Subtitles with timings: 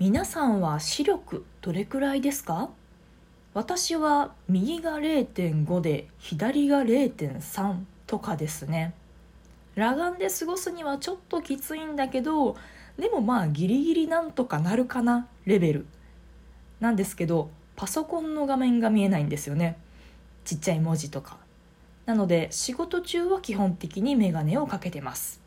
[0.00, 2.70] 皆さんは視力どれくらいですか？
[3.52, 8.94] 私は右が0.5で左が0.3とかですね。
[9.74, 12.56] 裸眼で過ごすにはちょっときついんだけど
[12.96, 15.86] でもまあギリギリなんとかなるかなレベル。
[16.78, 19.78] なんですけどパソコンの画面が見えないんですよね。
[20.44, 21.38] ちっちゃい文字とか。
[22.06, 25.40] なので仕事中は基本的に眼鏡をかけてます。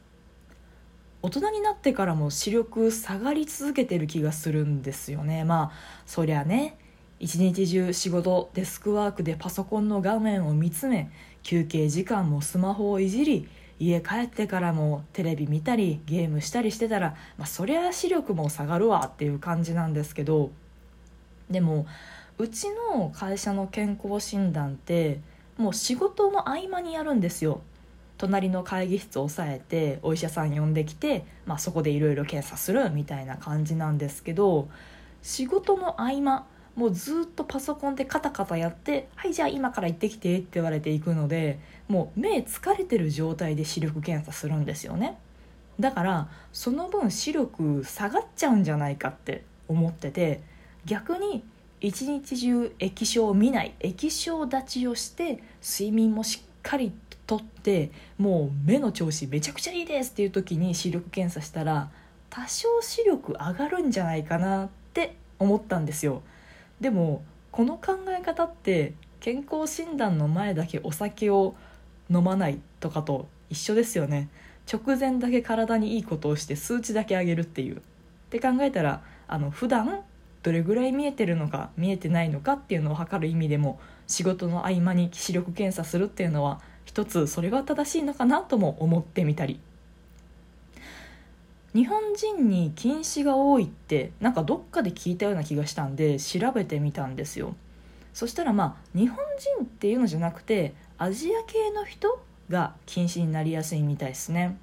[1.23, 5.43] 大人になってからも視力下がり続けてる気がするんですよね。
[5.43, 5.71] まあ
[6.05, 6.77] そりゃね
[7.20, 11.12] 一日中仕事デスクワークでパソコンの画面を見つめ
[11.43, 20.51] 休憩時間もスマホをいじり家帰ってからもテレビ見たりゲームしたりしてたら、まあ、そりゃ視力も下がるわっていう感じなんですけど
[21.49, 21.85] でも
[22.38, 25.20] うちの会社の健康診断って
[25.57, 27.62] もう仕事の合間にやるんですよ。
[28.21, 34.70] 隣の会議室を押さえてお医者さん呼んできて、まあ、そこでいろいろ検査するみたいな感じなんですけど
[35.23, 36.45] 仕事の合間
[36.76, 45.18] もうずっとパソコンでカタカタやって「はいじゃあ今から行ってきて」って言われていくのでもう目疲れてる状態で視力検査するんですよね。
[45.79, 50.41] だからその分視力下がっちゃうんじゃないかって思ってて
[50.85, 51.43] 逆に
[51.79, 56.93] 一日中液晶を見ない液晶立ちをして睡眠もしっかり
[57.32, 61.90] 取ってもう目の調子めちゃくちゃいいですっていう時に視力検査したら
[62.29, 66.24] 多少視力上がるんじゃないかなって思ったんですよ。
[66.81, 71.56] でもこの考え方って健康診断の前だけお酒を
[72.09, 74.28] 飲まないとかと一緒ですよね。
[74.69, 77.78] 直前だけ体にいいことをして数値だけ上げるっていう。
[77.78, 77.79] っ
[78.29, 80.02] て考えたらあの普段
[80.44, 86.59] どれぐらい見えてるのか見えてないのかっていうのを測る意味でも仕事の合間に視力検査するっていうのは
[86.91, 89.61] 一つそれが正しいのかなとも思ってみたり。
[91.73, 97.56] 日本人に近視が多いってなんかどっかで聞いたような気がしたんで調べてみたんですよ。
[98.13, 99.17] そしたらまあ日本
[99.57, 104.57] 人っていうのじゃなくてアジア系の人が近視になりやすいみたいですね。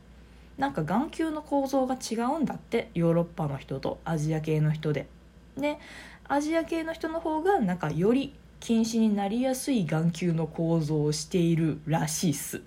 [0.59, 5.07] なんか眼球の構造が違うんだってヨーロッパの人とアジア系の人で。
[5.57, 5.79] で
[6.29, 12.63] アジア系の人の方がなんかより近視になりやすい眼球の構造をしているらしいっす。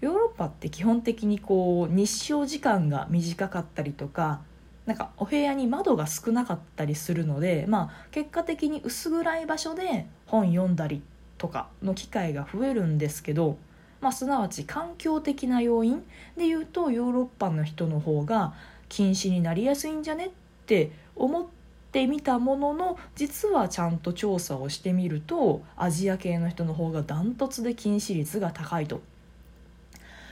[0.00, 4.40] ヨーロッパって基本的にこう日照時間が短かったりとか
[4.84, 11.02] なんかお部屋に窓が少なかったりするので、まあ、結果的に薄暗い場所で本読んだり
[11.38, 13.58] とかの機会が増えるんですけど、
[14.00, 16.04] まあ、すなわち環境的な要因
[16.36, 18.54] でいうとヨーロッパの人の方が
[18.88, 20.30] 近視になりやすいんじゃねっ
[20.66, 21.61] て思って
[21.92, 29.02] ってみたものの実はちゃんと調査をしてみるとアジア系の人の方がダントツで近視率が高いと。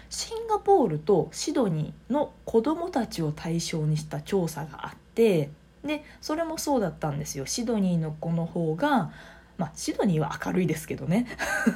[0.08, 5.50] シンガポールとシドニーの子どもたちを対象にした調査があって
[5.84, 9.12] でそれもそうだったんですよシドニーの子の方が
[9.56, 11.26] まあ、シドニーは明るいですけどね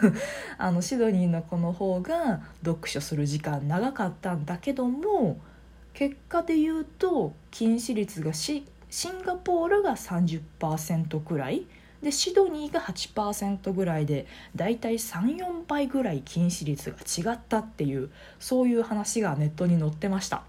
[0.57, 5.37] あのシドニーの子の方が読書する時間長かったんだけども
[5.93, 11.67] 結果で言うと近視率がしシンガポールが30%くらい
[12.01, 20.45] でシドニーが8%ぐらいでだいたい34倍ぐらい近視率が違ったっていうそういう話がネットに載ってました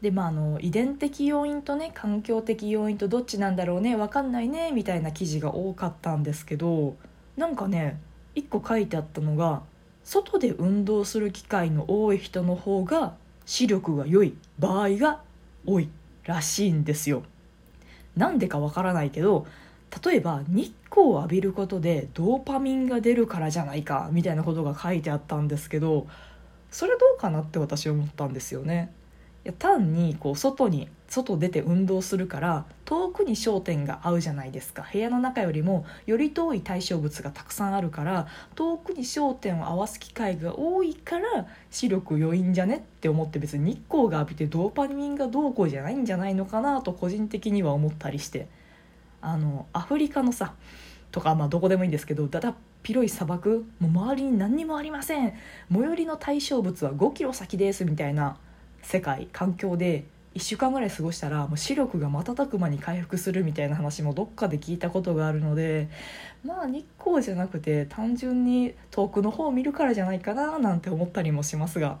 [0.00, 6.96] でまああの遺伝的要因とね環境的要因とどっちなんだろうね分かんないねみたいな記事が多かったんですけど
[7.36, 8.00] なんかね
[8.34, 9.60] 1個書いてあったのが
[10.04, 13.12] 外で運動する機会の多い人の方が
[13.44, 15.20] 視力が良い場合が
[15.66, 15.90] 多い
[16.24, 17.24] らしいんですよ。
[18.16, 19.46] なんでかわからないけど
[20.04, 26.06] 例えば日光を浴びることでドーパミンが出るからじゃないかみたいなことが書いてあったんですけど
[26.70, 28.92] それどうかなって私思ったんですよね。
[29.44, 34.86] いや単にこう外に外出て運動するから遠くに焦点が合うじゃないですか。
[34.90, 42.76] 部屋の中よりもより遠い対象物がたくさんあるから遠くに焦点を合わす機会が多いから視力良いんじゃね？
[42.76, 48.48] って思って別に日光が浴びてドーパミンがどうこうじゃないんじゃないのかなと個人的には思ったりして。
[49.26, 50.52] あのアフリカのさ
[51.10, 55.32] とかまあどこでもいいんですけどだだっ広い砂漠もう周りに何にもありません。
[55.72, 58.36] 最寄りの対象物は5キロ先ですみたいな
[58.84, 60.04] 世界環境で
[60.34, 65.88] 1週間ぐらい過ごしたらもう視力が瞬く間に回復するみたいな話もどっかで聞いたことがあるので
[66.44, 71.98] まあ日光じゃなくて単純に遠くの方を見るからじゃないかななんて思ったりもしますが。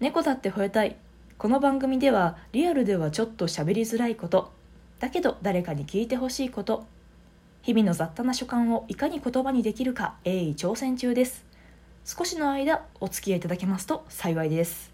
[0.00, 0.96] 猫だって吠えたい。
[1.38, 4.50] この番組ではリアルではちょっと喋りづらいこと。
[4.98, 6.86] だけど誰かに聞いてほしいこと。
[7.62, 11.44] 日々の雑多な所感をいかに言葉にできるか鋭意挑戦中です。
[12.04, 14.91] 少しの間お付き合いいただけますと幸いです。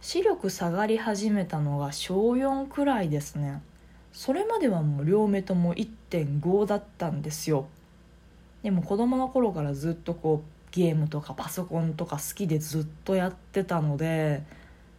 [0.00, 3.60] 視力下がり始めたのが小4くらいですね。
[4.12, 7.66] それまではもう両目とも1.5だったんですよ。
[8.62, 14.46] でも子供の頃からずっとこうゲームとかパソコンとか好きでずっとやってたのでっ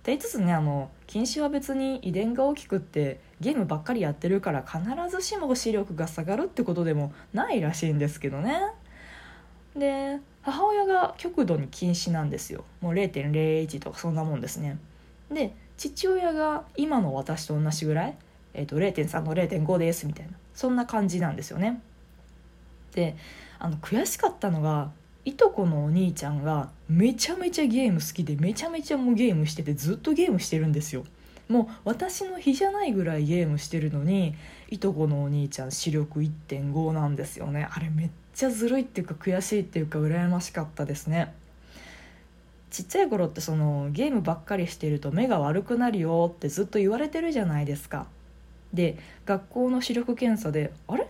[0.03, 8.59] て言いつつねあの近視は別に遺伝が大きくってゲームばっかりやってるから必ずしも視力が下がるってことでもないらしいんですけどね。
[9.75, 12.63] で母親が極度に近視なんですよ。
[12.81, 14.77] もう0.01とかそんなもんですね。
[15.31, 18.17] で父親が今の私と同じぐらい、
[18.53, 21.81] えー、と0.3の0.5ですみたいなそんな感じなんですよね。
[22.93, 23.15] で
[23.59, 24.91] あの悔しかったのが
[25.25, 31.05] いとこのお兄ちゃんがめちゃめちゃゲーム好きでめちゃめちゃもうゲームしててずっとゲームしてるんですよ。
[31.47, 34.35] もう私の日じゃないぐらいゲームしてるのに
[34.69, 37.67] いとこのお兄ちゃん視力1.5なんですよね。
[37.71, 41.33] あれめっちゃずるいっていうか悔しいっていうか羨ましかったですね。
[42.71, 48.07] ちっちゃい頃ってそのゲームばっかりしてると目が悪くなるよってずっと言われてるじゃないですか。
[48.73, 51.07] で学校の視力検査であれ？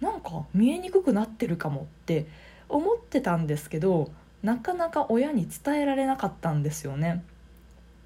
[0.00, 2.26] なんか見えにくくなってるかもって
[2.68, 4.10] 思ってたんですけど
[4.42, 7.24] なかなか親に伝えられなかったんですよね。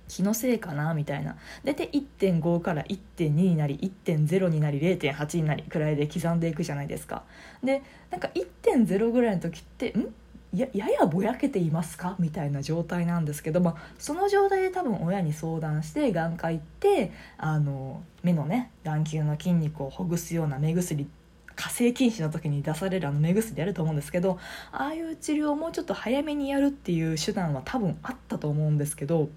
[0.09, 1.37] 気のせいかなみたいな。
[1.65, 7.23] 大体1.5から1.2になり1.0になり0.8になりくらいで刻んでいくじゃないですか。
[7.65, 10.15] でなんか1.0ぐらいの時ってん？
[10.55, 12.15] ややぼやけていますか？
[12.19, 21.09] みたいな状態なんですけど、まあ、その状態で多分親に相談して眼科行ってあの目のね眼球の筋肉をほぐすような目薬
[21.55, 24.39] 火星禁止の時に出されるあの目薬やると思うんですけど
[24.73, 29.29] ああいう治療をもうちょっと早めにやるっていう手段は多分あったと思うんですけど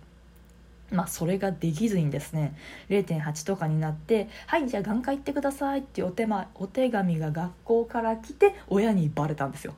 [0.91, 2.55] まあそれができずにですね
[2.89, 9.75] 0.8とかになって「はいじゃあ眼科行ってください」っていうお手,、ま、お手紙が学校から来て親にバレたんですよ。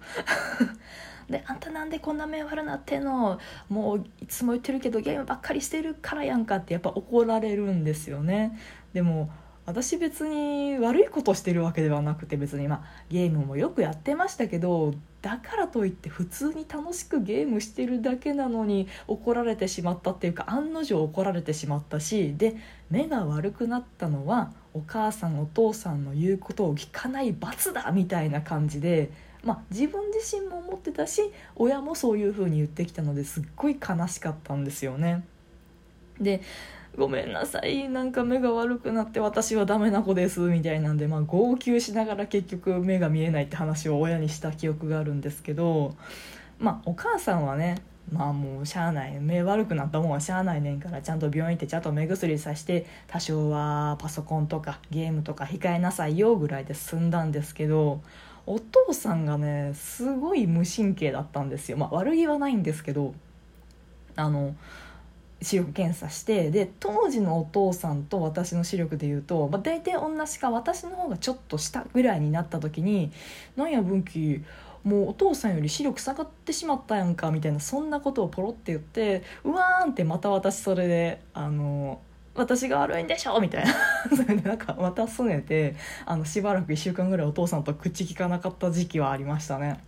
[1.29, 3.39] であんたなんでこんな目悪なってんの？
[3.69, 8.57] もういつも言ってるけどゲームばっかりしてるからやんかってやっぱ怒られるんですよね。
[8.93, 9.29] でも
[9.65, 22.55] 私別に悪いことしてるわけではなくて別にまあゲームもよくやってましたけどだからといって普通に楽しくゲームしてるだけなのに怒られてしまったっていうか案の定怒られてしまったしで
[22.89, 29.26] 目が悪くなったのはお母さんお父さんの言うことを聞かない罰だみたいな感じで。
[29.43, 31.21] まあ、自分自身も思ってたし
[31.55, 35.23] 親もそういう風に言ってきたのですっごい悲しかったんですよね。
[36.19, 36.41] で
[36.97, 45.95] ごめんなさいなんか目が悪くなって私はダメな子ですみたいなんで、まあ、号泣しながら結局目が見えないって話を親にした記憶があるんですけど
[46.57, 58.01] まあお母さんはねまあもうしゃあない目悪くなったもんはしゃあないねんからちゃんと病院行ってちゃんと目薬さして多少はパソコンとかゲームとか控えなさいよぐらいで済んだんですけど
[58.47, 61.77] お父さんがねすごい無神経だったんですよ。
[61.77, 63.13] まあ悪気はないんですけど
[64.15, 64.55] あの
[65.41, 73.11] 視力検査してで当時のお父さんと私の視力でいうと、まあ、大体同じか私の方がちょっと下ぐらいになった時に
[73.55, 74.43] 「なんや文紀
[74.83, 81.99] もうお父さんより視力下がってしまったやんか」みたいなそんなことをポロって言って「うわーん」ってまた私それであの
[82.37, 83.39] 私が悪いんでしょ？
[83.39, 83.73] みたいな。
[84.15, 85.75] それでなんかまたすねて
[86.05, 89.79] あのしばらく1週間ぐらいお父さんと口聞かなかった時期はありましたね。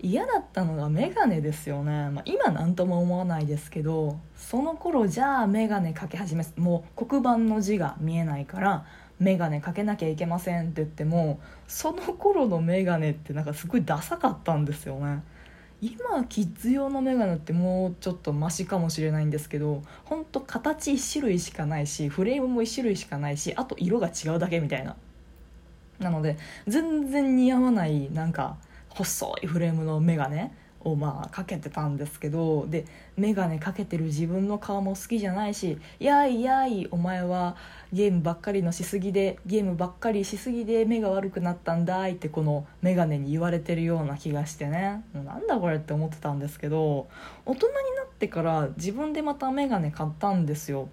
[0.00, 8.86] 嫌だったのがメガネですよね、まあ、今何とも思わないですけどその頃じゃあメガネかけ始めもう黒板の字が見えないから
[9.18, 15.24] メガネかけなきゃいけませんって言ってもその頃のメガネってなんかすごいダサかったんですよね。
[15.80, 24.96] 今キッズ用のメガネってもうちょっとマシかもしれないんですけどほんと形1種類しかないしフレームも1種類しかないしあと色が違うだけみたいな。
[26.00, 28.56] なので全然似合わないなんか
[28.88, 30.52] 細いフレームのメガネ。
[30.80, 37.56] をまあかけてたんですけどで眼鏡かけてる自分の顔も好きじゃないし「やいやいお前は
[37.92, 45.04] ゲームばっかりのしすぎでゲームばっかりしすぎで目が悪くなったんだい」ってこの眼鏡に言われてるような気がしてね。
[45.12, 47.08] もうなんだこれって思ってたんですけど
[47.44, 50.88] 大人になってから自分でまた眼鏡買ったんですよ。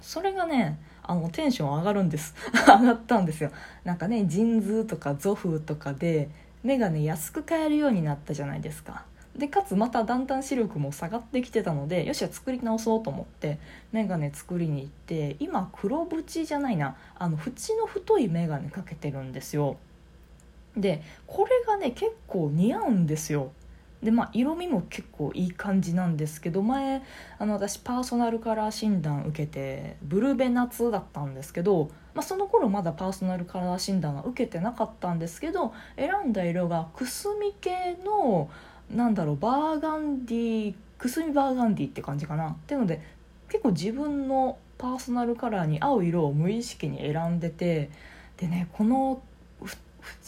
[0.00, 2.34] それがねあのテンション上がるんです。
[2.66, 3.50] 上がったんですよ。
[3.84, 6.28] なんかねジンズとかゾフとかで
[6.68, 9.06] メガネ安く買えるようになったじゃないですか。
[9.34, 13.58] でかつまただんだん視力も下がってきてたのでよしは作り直そうと思って
[13.90, 16.94] メガネ作りに行って今黒縁じゃないな。
[17.18, 19.78] あの縁の太いメガネかけてるんですよ。
[20.76, 23.50] でこれがね結構似合うんですよ。
[24.02, 27.02] でまあ色味も結構いい感じなんですけど前
[27.38, 38.50] あの私パーソナルカラー診断受けてブルベ夏だったんですけど、まあ、その頃まだパーソナルカラー診断は受けてなかったんですけど選んだ色がくすみ系の
[38.90, 43.00] なんだろうバーガンディくすみバーガンディって感じかなっていうので
[43.48, 47.88] 結構自分のパーソナルカラーに合う色を無意識に選んでて
[48.36, 49.22] でねこの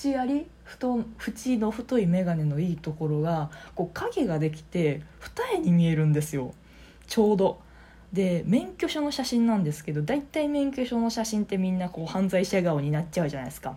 [0.00, 0.46] 縁あり
[0.80, 6.54] 縁の太い眼鏡のいいところがこう影ができて二重に見えるんですよ
[7.08, 7.58] ちょうど。
[8.12, 13.76] で免許証の写真なんですけど大体免許証の写真ってみんなこう犯罪者顔になっちゃうじゃないですか。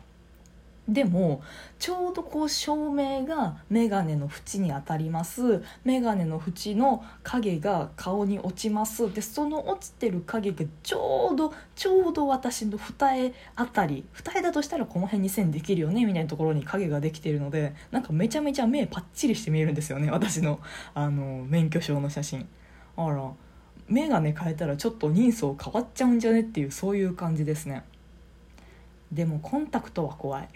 [0.87, 1.41] でも
[1.79, 20.59] ちょうどこう照明が眼鏡の縁に当たります眼鏡の縁の影が顔に落ちますでその落ちてる影がちょうどちょうど私の二重あたり二重だとしたらこの辺に線できるよねみたいなところに影ができてるのでなんかめちゃめちゃ目パッチリして見えるんですよね私の
[20.93, 22.45] あの免許証の写真。
[22.95, 23.31] あら
[23.89, 27.83] 眼鏡変えたらちょっと人相変わっちゃうんじゃねっていうそういう感じですね。
[29.11, 30.49] でもコンタクトは怖い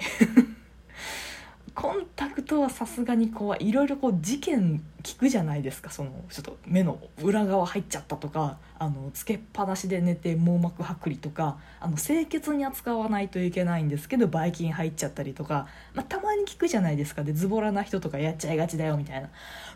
[1.75, 19.29] コンタクトはさすがに怖いいろいろこう事件聞くじゃないですかそのちょっと目の裏側入っちゃったとかあのつけっぱなしで寝て網膜剥離とかあの清潔に扱わないといけないんですけどばい菌入っちゃったりとか、まあ、たまに聞くじゃないですかでズボラな人とかやっちゃいがちだよみたいな。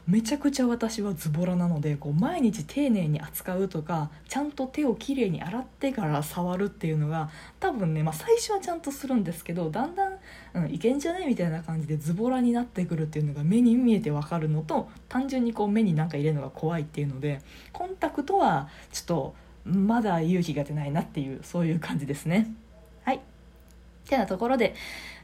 [0.08, 10.18] めちゃくちゃ私はズボラなのでこう毎日丁寧に扱うとかちゃんと手をきれいに洗ってから触るっていうのが多分ね、まあ、最初はちゃんとするんですけどだんだん、
[10.56, 17.41] うん、いけんじゃないみたいな感じでズボラになってくるっていうのが目に見えてわかるのと単純にこう目に何か入れるのが怖いっていうので
[17.74, 22.50] コンタクトはちょっとまだ勇気が出ないなっていうそういう感じですね。
[23.03, 23.20] はい。
[24.08, 24.74] てなところで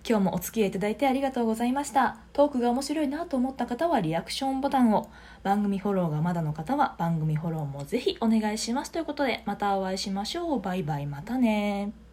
[0.08, 2.17] 今日もお付き合いいただいてありがとうございました。
[2.34, 5.10] トークが面白いなと思った方はリアクションボタンを。
[5.41, 8.91] 番組フォローがまだの方は番組フォローもぜひお願いします。
[8.91, 10.60] ということでまたお会いしましょう。
[10.60, 11.06] バイバイ。
[11.06, 12.07] またね